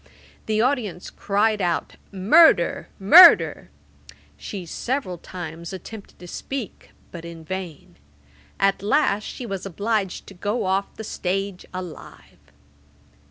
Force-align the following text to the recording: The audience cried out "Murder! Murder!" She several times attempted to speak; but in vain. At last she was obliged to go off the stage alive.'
The 0.47 0.61
audience 0.61 1.11
cried 1.11 1.61
out 1.61 1.95
"Murder! 2.11 2.89
Murder!" 2.99 3.69
She 4.35 4.65
several 4.65 5.19
times 5.19 5.73
attempted 5.73 6.17
to 6.17 6.27
speak; 6.27 6.89
but 7.11 7.23
in 7.23 7.45
vain. 7.45 7.97
At 8.59 8.81
last 8.81 9.25
she 9.25 9.45
was 9.45 9.63
obliged 9.63 10.25
to 10.25 10.33
go 10.33 10.65
off 10.65 10.95
the 10.95 11.03
stage 11.03 11.67
alive.' 11.71 12.39